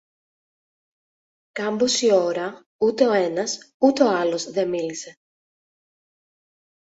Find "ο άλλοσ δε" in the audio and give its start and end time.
4.03-4.65